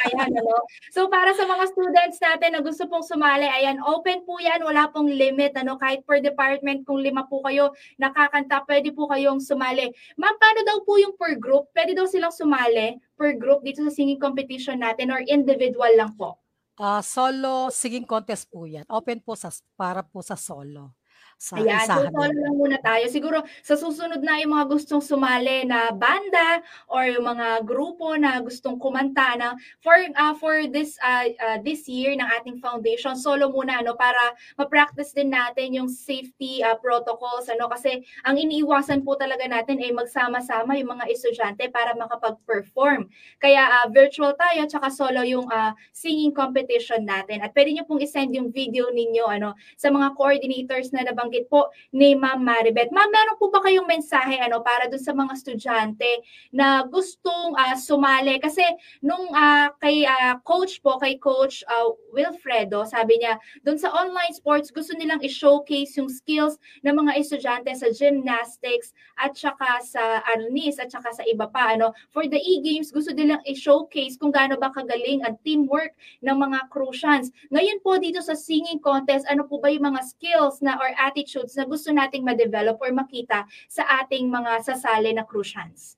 ayan, 0.07 0.29
ano. 0.31 0.55
So 0.91 1.07
para 1.11 1.35
sa 1.35 1.43
mga 1.43 1.63
students 1.71 2.17
natin 2.21 2.49
na 2.55 2.61
gusto 2.63 2.87
pong 2.87 3.03
sumali, 3.03 3.47
ayan, 3.47 3.81
open 3.83 4.23
po 4.23 4.39
yan, 4.39 4.63
wala 4.63 4.87
pong 4.89 5.11
limit, 5.11 5.53
ano, 5.59 5.75
kahit 5.75 6.07
per 6.07 6.23
department, 6.23 6.87
kung 6.87 7.03
lima 7.03 7.27
po 7.27 7.43
kayo 7.43 7.75
nakakanta, 7.99 8.63
pwede 8.65 8.95
po 8.95 9.07
kayong 9.11 9.43
sumali. 9.43 9.91
Ma'am, 10.15 10.35
paano 10.39 10.59
daw 10.63 10.77
po 10.87 10.95
yung 10.97 11.15
per 11.19 11.35
group? 11.35 11.69
Pwede 11.75 11.95
daw 11.95 12.07
silang 12.07 12.33
sumali 12.33 12.97
per 13.15 13.35
group 13.39 13.63
dito 13.63 13.83
sa 13.83 13.91
singing 13.91 14.19
competition 14.19 14.79
natin 14.79 15.11
or 15.11 15.23
individual 15.27 15.91
lang 15.95 16.11
po? 16.15 16.39
Ah, 16.75 16.99
solo 16.99 17.71
singing 17.71 18.03
contest 18.03 18.51
po 18.51 18.67
yan. 18.67 18.83
Open 18.91 19.23
po 19.23 19.39
sa, 19.39 19.47
para 19.79 20.03
po 20.03 20.19
sa 20.19 20.35
solo. 20.35 20.91
Sa 21.35 21.59
Ayan, 21.59 21.83
so 21.83 21.99
isahan 21.99 22.31
din. 22.31 22.41
lang 22.47 22.55
muna 22.55 22.77
tayo. 22.79 23.05
Siguro 23.11 23.43
sa 23.59 23.75
susunod 23.75 24.23
na 24.23 24.39
yung 24.39 24.55
mga 24.55 24.71
gustong 24.71 25.03
sumali 25.03 25.67
na 25.67 25.91
banda 25.91 26.63
or 26.87 27.03
yung 27.11 27.27
mga 27.27 27.67
grupo 27.67 28.15
na 28.15 28.39
gustong 28.39 28.79
kumanta 28.79 29.35
na 29.35 29.59
for 29.83 29.99
uh, 30.15 30.31
for 30.39 30.63
this 30.71 30.95
uh, 31.03 31.27
uh, 31.43 31.57
this 31.59 31.91
year 31.91 32.15
ng 32.15 32.25
ating 32.39 32.63
foundation 32.63 33.19
solo 33.19 33.51
muna 33.51 33.83
ano 33.83 33.99
para 33.99 34.31
ma-practice 34.55 35.11
din 35.11 35.35
natin 35.35 35.75
yung 35.75 35.91
safety 35.91 36.63
uh, 36.63 36.79
protocols 36.79 37.51
ano 37.51 37.67
kasi 37.67 37.99
ang 38.23 38.39
iniiwasan 38.39 39.03
po 39.03 39.19
talaga 39.19 39.43
natin 39.43 39.83
ay 39.83 39.91
magsama-sama 39.91 40.79
yung 40.79 40.95
mga 40.95 41.11
estudyante 41.11 41.67
para 41.67 41.91
makapag-perform. 41.99 43.11
Kaya 43.43 43.83
uh, 43.83 43.87
virtual 43.91 44.39
tayo 44.39 44.63
tsaka 44.71 44.87
solo 44.87 45.19
yung 45.27 45.51
uh, 45.51 45.75
singing 45.91 46.31
competition 46.31 47.03
natin. 47.03 47.43
At 47.43 47.51
pwede 47.51 47.75
niyo 47.75 47.83
pong 47.83 47.99
i-send 47.99 48.31
yung 48.31 48.55
video 48.55 48.87
ninyo 48.87 49.27
ano 49.27 49.59
sa 49.75 49.91
mga 49.91 50.15
coordinators 50.15 50.95
na 50.95 51.03
nabanggit 51.25 51.49
po 51.49 51.73
ni 51.89 52.13
Ma'am 52.13 52.45
Maribeth. 52.45 52.93
Ma'am, 52.93 53.09
meron 53.09 53.37
po 53.41 53.49
ba 53.49 53.65
kayong 53.65 53.89
mensahe 53.89 54.37
ano 54.37 54.61
para 54.61 54.85
dun 54.85 55.01
sa 55.01 55.17
mga 55.17 55.33
estudyante 55.33 56.21
na 56.53 56.85
gustong 56.85 57.57
ah, 57.57 57.73
sumali? 57.73 58.37
Kasi 58.37 58.61
nung 59.01 59.33
ah, 59.33 59.73
kay 59.81 60.05
ah, 60.05 60.37
coach 60.45 60.77
po, 60.85 61.01
kay 61.01 61.17
coach 61.17 61.65
ah, 61.65 61.89
Wilfredo, 62.13 62.85
sabi 62.85 63.17
niya, 63.17 63.41
dun 63.65 63.81
sa 63.81 63.89
online 63.89 64.37
sports, 64.37 64.69
gusto 64.69 64.93
nilang 64.93 65.19
i-showcase 65.25 65.97
yung 65.97 66.13
skills 66.13 66.61
ng 66.85 66.93
mga 66.93 67.17
estudyante 67.17 67.73
sa 67.73 67.89
gymnastics 67.89 68.93
at 69.17 69.33
saka 69.33 69.81
sa 69.81 70.21
arnis 70.29 70.77
at 70.77 70.93
saka 70.93 71.09
sa 71.09 71.25
iba 71.25 71.49
pa. 71.49 71.73
Ano? 71.73 71.91
For 72.13 72.29
the 72.29 72.37
e-games, 72.37 72.93
gusto 72.93 73.09
nilang 73.11 73.41
i-showcase 73.49 74.21
kung 74.21 74.29
gaano 74.29 74.61
ba 74.61 74.69
kagaling 74.69 75.25
ang 75.25 75.41
teamwork 75.41 75.97
ng 76.21 76.37
mga 76.37 76.69
Crucians. 76.69 77.33
Ngayon 77.49 77.81
po 77.81 77.97
dito 77.97 78.21
sa 78.21 78.37
singing 78.37 78.77
contest, 78.77 79.25
ano 79.25 79.47
po 79.47 79.57
ba 79.57 79.73
yung 79.73 79.89
mga 79.89 80.05
skills 80.05 80.61
na 80.61 80.75
or 80.77 80.91
attitudes 81.15 81.55
na 81.55 81.63
gusto 81.63 81.95
nating 81.95 82.27
ma-develop 82.27 82.75
or 82.83 82.91
makita 82.91 83.47
sa 83.71 83.87
ating 84.03 84.27
mga 84.27 84.59
sasali 84.67 85.15
na 85.15 85.23
Crucians? 85.23 85.95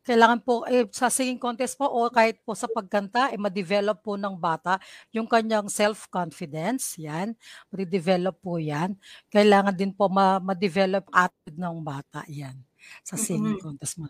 Kailangan 0.00 0.38
po 0.40 0.62
eh, 0.70 0.86
sa 0.94 1.10
singing 1.10 1.36
contest 1.36 1.74
po 1.74 1.84
o 1.90 2.06
kahit 2.08 2.38
po 2.46 2.54
sa 2.56 2.70
pagkanta 2.70 3.34
eh, 3.34 3.36
ma-develop 3.36 4.00
po 4.00 4.14
ng 4.16 4.38
bata 4.38 4.78
yung 5.12 5.26
kanyang 5.26 5.66
self-confidence, 5.68 6.96
yan. 6.96 7.34
Ma-develop 7.68 8.38
po 8.40 8.56
yan. 8.56 8.96
Kailangan 9.28 9.74
din 9.76 9.90
po 9.92 10.06
ma- 10.08 10.38
ma-develop 10.40 11.04
attitude 11.12 11.58
ng 11.58 11.76
bata, 11.84 12.22
yan. 12.30 12.54
Sa 13.02 13.18
singing 13.18 13.58
Mhm. 13.58 13.62
contest 13.66 13.98
mo. 13.98 14.06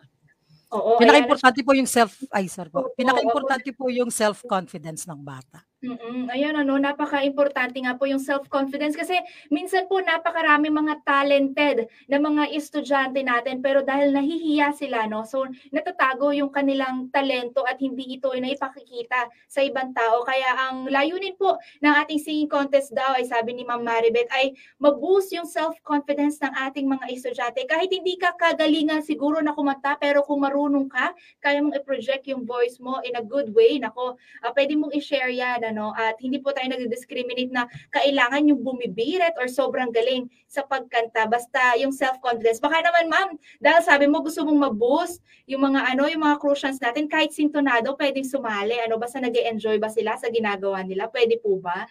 Oo. 0.76 1.00
Pinaka-importante 1.00 1.65
po 1.65 1.73
yung 1.73 1.88
self, 1.88 2.21
ay 2.29 2.45
sorry 2.53 2.69
po. 2.69 2.93
Pinaka-importante 2.93 3.73
po 3.73 3.88
yung 3.88 4.12
self-confidence 4.12 5.09
ng 5.09 5.25
bata. 5.25 5.65
Mm, 5.87 6.26
ayan 6.35 6.59
ano, 6.59 6.75
napaka-importante 6.83 7.78
nga 7.78 7.95
po 7.95 8.11
yung 8.11 8.19
self-confidence 8.19 8.99
kasi 8.99 9.14
minsan 9.55 9.87
po 9.87 10.02
napakarami 10.02 10.66
mga 10.66 10.99
talented 11.07 11.87
na 12.11 12.19
mga 12.19 12.50
estudyante 12.59 13.23
natin 13.23 13.62
pero 13.62 13.87
dahil 13.87 14.11
nahihiya 14.11 14.75
sila 14.75 15.07
no, 15.07 15.23
so 15.23 15.47
natatago 15.71 16.35
yung 16.35 16.50
kanilang 16.50 17.07
talento 17.14 17.62
at 17.62 17.78
hindi 17.78 18.19
ito 18.19 18.35
ay 18.35 18.43
naipakikita 18.43 19.31
sa 19.47 19.62
ibang 19.62 19.95
tao. 19.95 20.26
Kaya 20.26 20.59
ang 20.66 20.90
layunin 20.90 21.38
po 21.38 21.55
ng 21.78 21.95
ating 22.02 22.19
singing 22.19 22.50
contest 22.50 22.90
daw 22.90 23.14
ay 23.14 23.23
sabi 23.23 23.55
ni 23.55 23.62
Ma'am 23.62 23.87
Maribeth 23.87 24.26
ay 24.35 24.59
mag-boost 24.83 25.31
yung 25.38 25.47
self-confidence 25.47 26.43
ng 26.43 26.50
ating 26.66 26.90
mga 26.90 27.07
estudyante. 27.14 27.62
Kahit 27.71 27.95
hindi 27.95 28.19
ka 28.19 28.35
kagalingan 28.35 29.07
siguro 29.07 29.38
na 29.38 29.55
kumanta 29.55 29.95
pero 30.02 30.26
kung 30.26 30.43
marunong 30.43 30.90
ka, 30.90 31.14
kaya 31.38 31.62
mong 31.62 31.78
i-project 31.78 32.26
yung 32.26 32.43
voice 32.43 32.83
mo 32.83 32.99
in 33.07 33.14
a 33.14 33.23
good 33.23 33.55
way, 33.55 33.78
nako, 33.78 34.19
ah, 34.43 34.50
pwede 34.50 34.75
mong 34.75 34.90
i-share 34.90 35.31
yan 35.31 35.75
ano 35.76 35.92
at 35.92 36.16
hindi 36.25 36.40
po 36.40 36.56
tayo 36.56 36.73
nag-discriminate 36.73 37.52
na 37.52 37.68
kailangan 37.92 38.49
yung 38.49 38.64
bumibirit 38.64 39.37
or 39.37 39.45
sobrang 39.45 39.92
galing 39.92 40.25
sa 40.49 40.64
pagkanta. 40.64 41.28
Basta 41.28 41.76
yung 41.76 41.92
self-confidence. 41.92 42.64
Baka 42.64 42.80
naman 42.80 43.12
ma'am 43.12 43.28
dahil 43.61 43.85
sabi 43.85 44.09
mo 44.09 44.25
gusto 44.25 44.40
mong 44.49 44.73
ma-boost 44.73 45.21
yung 45.45 45.68
mga 45.68 45.92
ano 45.92 46.09
yung 46.09 46.25
mga 46.25 46.40
crucians 46.40 46.80
natin 46.80 47.04
kahit 47.04 47.37
sintonado 47.37 47.92
pwedeng 48.00 48.25
sumali. 48.25 48.80
Ano 48.80 48.97
basta 48.97 49.21
nag 49.21 49.37
enjoy 49.37 49.76
ba 49.76 49.92
sila 49.92 50.16
sa 50.16 50.33
ginagawa 50.33 50.80
nila? 50.80 51.12
Pwede 51.12 51.37
po 51.37 51.61
ba? 51.61 51.85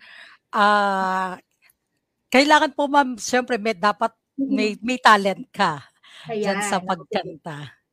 Ah, 0.50 1.38
kailangan 2.34 2.74
po 2.74 2.90
ma'am, 2.90 3.22
syempre 3.22 3.62
may 3.62 3.78
dapat 3.78 4.10
may 4.36 4.76
may 4.82 5.00
talent 5.00 5.46
ka 5.54 5.86
Ayan. 6.28 6.58
diyan 6.58 6.60
sa 6.66 6.82
pagkanta. 6.82 7.70
Okay, 7.70 7.85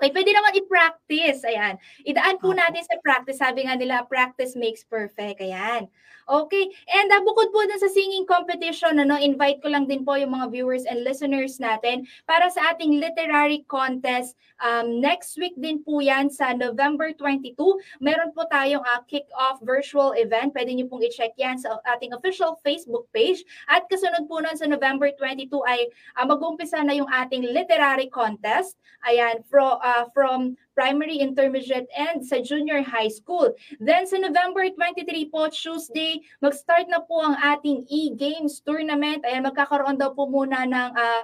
pwede 0.00 0.30
naman 0.32 0.56
i-practice. 0.56 1.44
Ayan. 1.44 1.76
Idaan 2.08 2.40
po 2.40 2.54
natin 2.56 2.80
sa 2.86 2.96
practice. 3.02 3.42
Sabi 3.42 3.68
nga 3.68 3.76
nila, 3.76 4.06
practice 4.08 4.56
makes 4.56 4.86
perfect. 4.86 5.42
Ayan. 5.42 5.90
Okay. 6.30 6.70
And 6.86 7.10
uh, 7.10 7.22
bukod 7.26 7.50
po 7.50 7.66
dun 7.66 7.82
sa 7.82 7.90
singing 7.90 8.30
competition, 8.30 9.02
ano, 9.02 9.18
invite 9.18 9.58
ko 9.58 9.74
lang 9.74 9.90
din 9.90 10.06
po 10.06 10.14
yung 10.14 10.38
mga 10.38 10.54
viewers 10.54 10.86
and 10.86 11.02
listeners 11.02 11.58
natin 11.58 12.06
para 12.30 12.46
sa 12.46 12.72
ating 12.72 13.02
literary 13.02 13.66
contest. 13.66 14.38
Um, 14.62 15.02
next 15.02 15.34
week 15.34 15.58
din 15.58 15.82
po 15.82 15.98
yan 15.98 16.30
sa 16.30 16.54
November 16.54 17.10
22. 17.10 17.58
Meron 17.98 18.30
po 18.30 18.46
tayong 18.46 18.86
uh, 18.86 19.02
kick-off 19.10 19.58
virtual 19.66 20.14
event. 20.14 20.54
Pwede 20.54 20.70
nyo 20.70 20.86
pong 20.86 21.02
i-check 21.02 21.34
yan 21.34 21.58
sa 21.58 21.82
ating 21.90 22.14
official 22.14 22.54
Facebook 22.62 23.10
page. 23.10 23.42
At 23.66 23.90
kasunod 23.90 24.30
po 24.30 24.38
nun 24.38 24.54
sa 24.54 24.70
November 24.70 25.10
22 25.18 25.50
ay 25.66 25.90
uh, 26.14 26.26
mag-umpisa 26.26 26.86
na 26.86 26.94
yung 26.94 27.10
ating 27.10 27.50
literary 27.50 28.06
contest. 28.06 28.78
Ayan, 29.02 29.42
from, 29.50 29.81
uh, 29.82 30.08
from 30.14 30.54
primary, 30.72 31.20
intermediate, 31.20 31.90
and 31.92 32.24
sa 32.24 32.40
junior 32.40 32.80
high 32.80 33.10
school. 33.10 33.52
Then 33.82 34.08
sa 34.08 34.16
November 34.22 34.64
23 34.70 35.28
po, 35.28 35.50
Tuesday, 35.52 36.22
mag-start 36.40 36.88
na 36.88 37.04
po 37.04 37.20
ang 37.20 37.36
ating 37.36 37.84
e-games 37.90 38.62
tournament. 38.64 39.26
Ayan, 39.26 39.44
magkakaroon 39.44 40.00
daw 40.00 40.14
po 40.16 40.30
muna 40.30 40.64
ng 40.64 40.90
uh, 40.96 41.22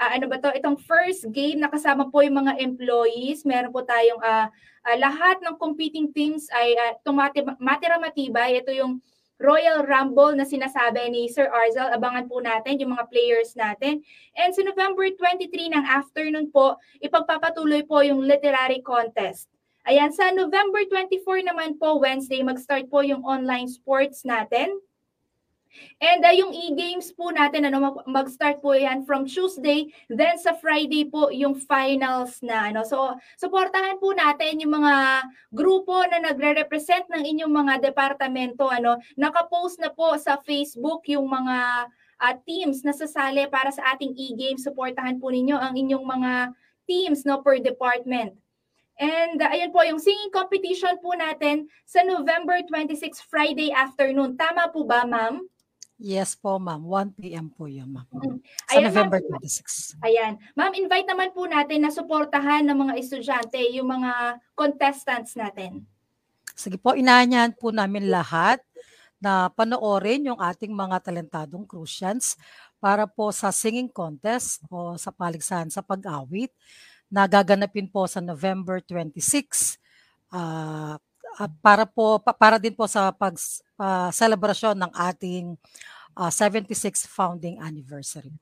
uh, 0.00 0.10
ano 0.16 0.26
ba 0.26 0.40
to, 0.40 0.52
itong 0.56 0.80
first 0.80 1.28
game 1.30 1.60
na 1.60 1.68
kasama 1.68 2.08
po 2.08 2.24
yung 2.24 2.40
mga 2.40 2.56
employees. 2.60 3.44
Meron 3.44 3.72
po 3.72 3.84
tayong 3.84 4.20
uh, 4.20 4.48
uh, 4.84 4.96
lahat 4.96 5.38
ng 5.44 5.60
competing 5.60 6.08
teams 6.10 6.48
ay 6.56 6.72
uh, 6.74 6.92
itong 7.00 7.16
mati- 7.16 7.58
matira 7.60 8.00
matibay. 8.00 8.56
Ito 8.58 8.72
yung 8.72 9.04
Royal 9.40 9.88
Rumble 9.88 10.36
na 10.36 10.44
sinasabi 10.44 11.08
ni 11.08 11.26
Sir 11.32 11.48
Arzal. 11.48 11.96
Abangan 11.96 12.28
po 12.28 12.44
natin 12.44 12.76
yung 12.76 12.92
mga 12.92 13.08
players 13.08 13.56
natin. 13.56 14.04
And 14.36 14.52
sa 14.52 14.60
November 14.60 15.08
23 15.08 15.48
ng 15.72 15.84
afternoon 15.88 16.52
po, 16.52 16.76
ipagpapatuloy 17.00 17.88
po 17.88 18.04
yung 18.04 18.20
literary 18.20 18.84
contest. 18.84 19.48
Ayan, 19.88 20.12
sa 20.12 20.28
November 20.28 20.84
24 20.84 21.40
naman 21.40 21.80
po, 21.80 21.96
Wednesday, 21.96 22.44
mag-start 22.44 22.92
po 22.92 23.00
yung 23.00 23.24
online 23.24 23.64
sports 23.64 24.28
natin. 24.28 24.76
And 26.00 26.24
uh, 26.24 26.34
yung 26.34 26.50
e-games 26.50 27.14
po 27.14 27.30
natin, 27.30 27.68
ano, 27.68 27.78
mag- 27.78 28.06
mag-start 28.08 28.58
po 28.58 28.74
yan 28.74 29.06
from 29.06 29.28
Tuesday, 29.28 29.92
then 30.10 30.34
sa 30.36 30.56
Friday 30.56 31.06
po 31.06 31.30
yung 31.30 31.54
finals 31.54 32.42
na. 32.42 32.72
Ano. 32.72 32.82
So, 32.82 33.14
supportahan 33.38 34.02
po 34.02 34.10
natin 34.10 34.58
yung 34.60 34.82
mga 34.82 35.24
grupo 35.54 36.02
na 36.10 36.18
nagre-represent 36.20 37.06
ng 37.12 37.22
inyong 37.22 37.52
mga 37.54 37.74
departamento. 37.86 38.66
Ano. 38.66 38.98
Nakapost 39.14 39.78
na 39.78 39.94
po 39.94 40.18
sa 40.18 40.40
Facebook 40.42 41.06
yung 41.06 41.30
mga 41.30 41.86
uh, 42.20 42.34
teams 42.44 42.82
na 42.82 42.92
sasali 42.92 43.46
para 43.46 43.70
sa 43.70 43.94
ating 43.94 44.12
e-games. 44.18 44.66
Supportahan 44.66 45.22
po 45.22 45.30
ninyo 45.30 45.56
ang 45.56 45.78
inyong 45.78 46.04
mga 46.04 46.32
teams 46.90 47.22
no 47.22 47.38
per 47.40 47.62
department. 47.62 48.34
And 49.00 49.40
uh, 49.40 49.48
ayun 49.48 49.72
po, 49.72 49.80
yung 49.86 50.02
singing 50.02 50.28
competition 50.28 51.00
po 51.00 51.16
natin 51.16 51.70
sa 51.88 52.04
November 52.04 52.60
26, 52.68 53.00
Friday 53.32 53.72
afternoon. 53.72 54.36
Tama 54.36 54.68
po 54.68 54.84
ba, 54.84 55.08
ma'am? 55.08 55.40
Yes 56.00 56.32
po, 56.32 56.56
ma'am. 56.56 56.80
1 56.80 57.20
p.m. 57.20 57.52
po 57.52 57.68
yun, 57.68 57.92
ma'am. 57.92 58.08
Mm. 58.08 58.40
Sa 58.40 58.80
Ayan, 58.80 58.84
November 58.88 59.20
ma'am. 59.20 59.36
26. 59.36 60.00
Ayan. 60.00 60.32
Ma'am, 60.56 60.72
invite 60.72 61.04
naman 61.04 61.28
po 61.36 61.44
natin 61.44 61.84
na 61.84 61.92
suportahan 61.92 62.64
ng 62.64 62.78
mga 62.88 62.94
estudyante, 62.96 63.60
yung 63.76 63.92
mga 63.92 64.40
contestants 64.56 65.36
natin. 65.36 65.84
Sige 66.56 66.80
po, 66.80 66.96
inaanyahan 66.96 67.52
po 67.52 67.68
namin 67.68 68.08
lahat 68.08 68.64
na 69.20 69.52
panoorin 69.52 70.32
yung 70.32 70.40
ating 70.40 70.72
mga 70.72 71.04
talentadong 71.04 71.68
Crucians 71.68 72.40
para 72.80 73.04
po 73.04 73.28
sa 73.28 73.52
singing 73.52 73.92
contest 73.92 74.64
o 74.72 74.96
sa 74.96 75.12
paligsahan 75.12 75.68
sa 75.68 75.84
pag-awit 75.84 76.48
na 77.12 77.28
gaganapin 77.28 77.84
po 77.84 78.08
sa 78.08 78.24
November 78.24 78.80
26 78.80 79.76
ah, 80.32 80.96
at 81.38 81.52
para 81.62 81.84
po 81.86 82.18
pa- 82.18 82.34
para 82.34 82.56
din 82.58 82.74
po 82.74 82.88
sa 82.90 83.14
pag 83.14 83.36
selebrasyon 84.12 84.76
ng 84.76 84.92
ating 84.92 85.44
ah, 86.18 86.32
76th 86.32 87.06
founding 87.08 87.60
anniversary. 87.62 88.34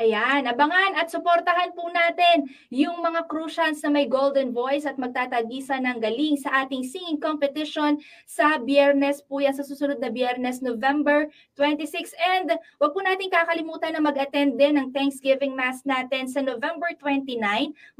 Ayan, 0.00 0.48
abangan 0.48 0.96
at 0.96 1.12
suportahan 1.12 1.76
po 1.76 1.84
natin 1.92 2.48
yung 2.72 3.04
mga 3.04 3.28
Crucians 3.28 3.84
na 3.84 3.92
may 3.92 4.08
golden 4.08 4.48
voice 4.48 4.88
at 4.88 4.96
magtatagisa 4.96 5.76
ng 5.84 6.00
galing 6.00 6.32
sa 6.40 6.64
ating 6.64 6.80
singing 6.80 7.20
competition 7.20 8.00
sa 8.24 8.56
biyernes 8.56 9.20
po 9.20 9.44
yan, 9.44 9.52
sa 9.52 9.60
susunod 9.60 10.00
na 10.00 10.08
biyernes, 10.08 10.64
November 10.64 11.28
26. 11.60 12.08
And 12.16 12.56
wag 12.80 12.96
po 12.96 13.04
natin 13.04 13.28
kakalimutan 13.28 13.92
na 13.92 14.00
mag-attend 14.00 14.56
din 14.56 14.80
ng 14.80 14.96
Thanksgiving 14.96 15.52
Mass 15.52 15.84
natin 15.84 16.24
sa 16.24 16.40
November 16.40 16.88
29. 16.96 17.36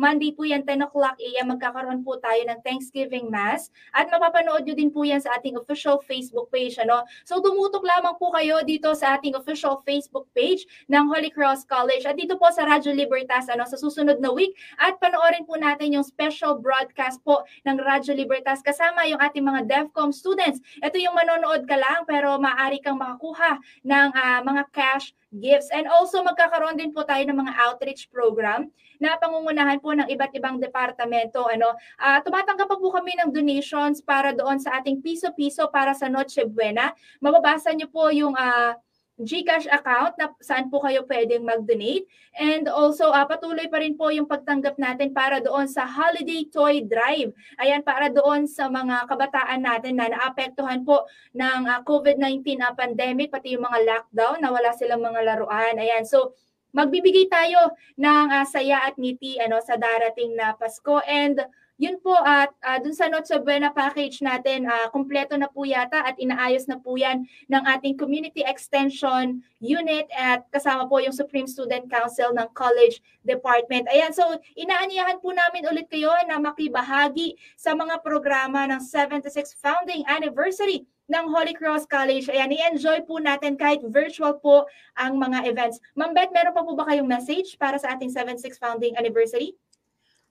Monday 0.01 0.33
po 0.33 0.49
yan, 0.49 0.65
10 0.65 0.89
o'clock 0.89 1.21
a.m. 1.21 1.53
Magkakaroon 1.53 2.01
po 2.01 2.17
tayo 2.25 2.41
ng 2.41 2.57
Thanksgiving 2.65 3.29
Mass. 3.29 3.69
At 3.93 4.09
mapapanood 4.09 4.65
nyo 4.65 4.73
din 4.73 4.89
po 4.89 5.05
yan 5.05 5.21
sa 5.21 5.37
ating 5.37 5.61
official 5.61 6.01
Facebook 6.09 6.49
page. 6.49 6.81
Ano? 6.81 7.05
So 7.29 7.45
tumutok 7.45 7.85
lamang 7.85 8.17
po 8.17 8.33
kayo 8.33 8.65
dito 8.65 8.97
sa 8.97 9.21
ating 9.21 9.37
official 9.37 9.85
Facebook 9.85 10.25
page 10.33 10.65
ng 10.89 11.05
Holy 11.13 11.29
Cross 11.29 11.69
College 11.69 11.82
at 11.83 12.15
dito 12.15 12.39
po 12.39 12.47
sa 12.55 12.63
Radyo 12.63 12.95
Libertas 12.95 13.51
ano 13.51 13.67
sa 13.67 13.75
susunod 13.75 14.23
na 14.23 14.31
week. 14.31 14.55
At 14.79 15.03
panoorin 15.03 15.43
po 15.43 15.59
natin 15.59 15.99
yung 15.99 16.07
special 16.07 16.63
broadcast 16.63 17.19
po 17.27 17.43
ng 17.67 17.83
Radyo 17.83 18.15
Libertas. 18.15 18.63
Kasama 18.63 19.03
yung 19.11 19.19
ating 19.19 19.43
mga 19.43 19.67
DevCom 19.67 20.15
students. 20.15 20.63
Ito 20.79 20.95
yung 21.03 21.19
manonood 21.19 21.67
ka 21.67 21.75
lang 21.75 22.07
pero 22.07 22.39
maaari 22.39 22.79
kang 22.79 23.03
makakuha 23.03 23.59
ng 23.83 24.09
ah, 24.15 24.41
mga 24.47 24.63
cash 24.71 25.11
gifts. 25.35 25.73
And 25.73 25.89
also 25.89 26.23
magkakaroon 26.23 26.79
din 26.79 26.93
po 26.93 27.03
tayo 27.03 27.25
ng 27.25 27.35
mga 27.35 27.53
outreach 27.67 28.13
program 28.13 28.69
na 29.03 29.19
pangungunahan 29.19 29.83
po 29.83 29.91
ng 29.97 30.07
iba't 30.07 30.31
ibang 30.39 30.63
departamento 30.63 31.43
ano. 31.51 31.75
Ah, 31.99 32.23
tumatanggap 32.23 32.71
po 32.71 32.89
kami 32.95 33.19
ng 33.19 33.35
donations 33.35 33.99
para 33.99 34.31
doon 34.31 34.63
sa 34.63 34.79
ating 34.79 35.03
piso-piso 35.03 35.67
para 35.75 35.91
sa 35.97 36.07
Noche 36.07 36.47
Buena. 36.47 36.95
Mababasa 37.19 37.75
niyo 37.75 37.91
po 37.91 38.13
yung 38.15 38.39
ah, 38.39 38.79
GCash 39.21 39.69
account 39.69 40.17
na 40.17 40.33
saan 40.41 40.73
po 40.73 40.81
kayo 40.81 41.05
pwedeng 41.05 41.45
mag-donate. 41.45 42.09
And 42.33 42.65
also, 42.65 43.13
ah, 43.13 43.29
patuloy 43.29 43.69
pa 43.69 43.85
rin 43.85 43.93
po 43.93 44.09
yung 44.09 44.25
pagtanggap 44.25 44.81
natin 44.81 45.13
para 45.13 45.45
doon 45.45 45.69
sa 45.69 45.85
Holiday 45.85 46.49
Toy 46.49 46.81
Drive. 46.81 47.37
Ayan, 47.61 47.85
para 47.85 48.09
doon 48.09 48.49
sa 48.49 48.73
mga 48.73 49.05
kabataan 49.05 49.61
natin 49.61 50.01
na 50.01 50.09
naapektuhan 50.09 50.81
po 50.83 51.05
ng 51.37 51.69
ah, 51.69 51.85
COVID-19 51.85 52.57
na 52.57 52.73
pandemic, 52.73 53.29
pati 53.29 53.53
yung 53.53 53.69
mga 53.69 53.85
lockdown, 53.85 54.41
na 54.41 54.49
wala 54.49 54.73
silang 54.73 55.05
mga 55.05 55.21
laruan. 55.29 55.77
Ayan, 55.77 56.09
so 56.09 56.33
magbibigay 56.73 57.29
tayo 57.29 57.77
ng 58.01 58.27
ah, 58.33 58.49
saya 58.49 58.89
at 58.89 58.97
ngiti 58.97 59.37
ano 59.37 59.61
sa 59.61 59.77
darating 59.77 60.33
na 60.33 60.57
Pasko 60.57 61.05
and 61.05 61.37
yun 61.83 61.99
po 61.99 62.15
at 62.15 62.55
ah, 62.63 62.79
dun 62.79 62.95
sa 62.95 63.11
Noche 63.11 63.35
Buena 63.43 63.75
package 63.75 64.23
natin, 64.23 64.71
ah, 64.71 64.87
kumpleto 64.95 65.35
na 65.35 65.51
po 65.51 65.67
yata 65.67 66.07
at 66.07 66.15
inaayos 66.15 66.71
na 66.71 66.79
po 66.79 66.95
yan 66.95 67.27
ng 67.51 67.63
ating 67.75 67.99
Community 67.99 68.47
Extension 68.47 69.43
Unit 69.59 70.07
at 70.15 70.47
kasama 70.55 70.87
po 70.87 71.03
yung 71.03 71.11
Supreme 71.11 71.51
Student 71.51 71.91
Council 71.91 72.31
ng 72.39 72.47
College 72.55 73.03
Department. 73.27 73.91
Ayan, 73.91 74.15
so 74.15 74.23
inaanyahan 74.55 75.19
po 75.19 75.35
namin 75.35 75.67
ulit 75.67 75.91
kayo 75.91 76.15
na 76.31 76.39
makibahagi 76.39 77.35
sa 77.59 77.75
mga 77.75 77.99
programa 78.07 78.63
ng 78.71 78.79
76th 78.79 79.59
Founding 79.59 80.07
Anniversary 80.07 80.87
ng 81.11 81.25
Holy 81.35 81.51
Cross 81.51 81.91
College. 81.91 82.31
Ayan, 82.31 82.55
i-enjoy 82.55 83.03
po 83.11 83.19
natin 83.19 83.59
kahit 83.59 83.83
virtual 83.91 84.39
po 84.39 84.71
ang 84.95 85.19
mga 85.19 85.51
events. 85.51 85.83
Ma'am 85.99 86.15
Beth, 86.15 86.31
meron 86.31 86.55
pa 86.55 86.63
po 86.63 86.79
ba 86.79 86.87
kayong 86.87 87.11
message 87.11 87.59
para 87.59 87.75
sa 87.75 87.99
ating 87.99 88.15
76th 88.15 88.63
Founding 88.63 88.95
Anniversary? 88.95 89.59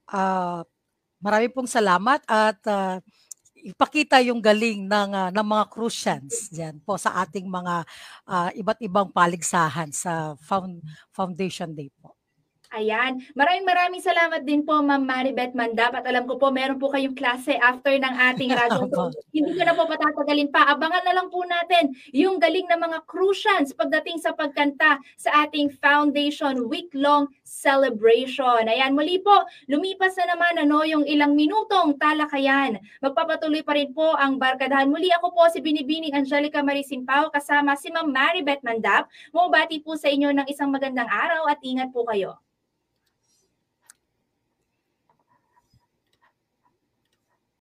Ah, 0.08 0.64
marami 1.22 1.48
pong 1.54 1.70
salamat 1.70 2.22
at 2.28 2.60
ah, 2.68 2.98
ipakita 3.62 4.20
yung 4.26 4.42
galing 4.42 4.90
ng 4.90 5.10
ah, 5.14 5.30
ng 5.34 5.48
mga 5.48 5.66
Crucians 5.70 6.50
diyan 6.54 6.82
po 6.82 6.98
sa 6.98 7.22
ating 7.24 7.46
mga 7.48 7.76
ah, 8.30 8.50
iba't 8.58 8.80
ibang 8.84 9.10
paligsahan 9.14 9.90
sa 9.94 10.36
found, 10.42 10.82
Foundation 11.14 11.72
Day 11.74 11.90
po. 12.02 12.21
Ayan. 12.72 13.20
Maraming 13.36 13.68
maraming 13.68 14.00
salamat 14.00 14.48
din 14.48 14.64
po, 14.64 14.80
Ma'am 14.80 15.04
Maribeth 15.04 15.52
Mandap. 15.52 15.92
At 15.92 16.08
alam 16.08 16.24
ko 16.24 16.40
po, 16.40 16.56
meron 16.56 16.80
po 16.80 16.88
kayong 16.88 17.20
klase 17.20 17.60
after 17.60 17.92
ng 17.92 18.16
ating 18.32 18.48
radyo. 18.48 18.84
Opo. 18.88 19.12
Hindi 19.36 19.60
ko 19.60 19.64
na 19.68 19.76
po 19.76 19.92
patatagalin 19.92 20.48
pa. 20.56 20.72
Abangan 20.72 21.04
na 21.04 21.20
lang 21.20 21.28
po 21.28 21.44
natin 21.44 21.92
yung 22.16 22.40
galing 22.40 22.64
ng 22.72 22.80
mga 22.80 23.04
Crucians 23.12 23.76
pagdating 23.76 24.24
sa 24.24 24.32
pagkanta 24.32 25.04
sa 25.20 25.44
ating 25.44 25.68
Foundation 25.84 26.64
Week-long 26.72 27.28
celebration. 27.44 28.64
Ayan, 28.72 28.96
muli 28.96 29.20
po, 29.20 29.44
lumipas 29.68 30.16
na 30.16 30.32
naman 30.32 30.64
ano, 30.64 30.88
yung 30.88 31.04
ilang 31.04 31.36
minutong 31.36 32.00
talakayan. 32.00 32.80
Magpapatuloy 33.04 33.68
pa 33.68 33.76
rin 33.76 33.92
po 33.92 34.16
ang 34.16 34.40
barkadahan. 34.40 34.88
Muli 34.88 35.12
ako 35.20 35.36
po 35.36 35.44
si 35.52 35.60
Binibining 35.60 36.16
Angelica 36.16 36.64
Marisimpao 36.64 37.36
kasama 37.36 37.76
si 37.76 37.92
Ma'am 37.92 38.08
Maribeth 38.08 38.64
Mandap. 38.64 39.12
Mabati 39.36 39.84
po 39.84 40.00
sa 40.00 40.08
inyo 40.08 40.32
ng 40.32 40.48
isang 40.48 40.72
magandang 40.72 41.12
araw 41.12 41.52
at 41.52 41.60
ingat 41.68 41.92
po 41.92 42.08
kayo. 42.08 42.40